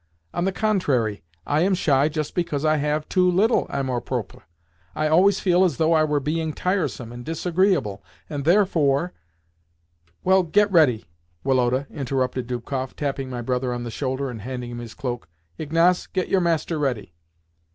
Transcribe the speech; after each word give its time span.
"On 0.33 0.45
the 0.45 0.51
contrary, 0.51 1.21
I 1.45 1.61
am 1.61 1.75
shy 1.75 2.09
just 2.09 2.33
because 2.33 2.65
I 2.65 2.77
have 2.77 3.07
too 3.07 3.29
little 3.29 3.67
amour 3.69 4.01
propre. 4.01 4.41
I 4.95 5.07
always 5.07 5.39
feel 5.39 5.63
as 5.63 5.77
though 5.77 5.93
I 5.93 6.03
were 6.03 6.19
being 6.19 6.53
tiresome 6.53 7.11
and 7.11 7.23
disagreeable, 7.23 8.01
and 8.27 8.43
therefore—" 8.43 9.13
"Well, 10.23 10.41
get 10.41 10.71
ready, 10.71 11.05
Woloda," 11.43 11.85
interrupted 11.91 12.47
Dubkoff, 12.47 12.95
tapping 12.95 13.29
my 13.29 13.43
brother 13.43 13.71
on 13.71 13.83
the 13.83 13.91
shoulder 13.91 14.31
and 14.31 14.41
handing 14.41 14.71
him 14.71 14.79
his 14.79 14.95
cloak. 14.95 15.29
"Ignaz, 15.59 16.07
get 16.07 16.29
your 16.29 16.41
master 16.41 16.79
ready." 16.79 17.13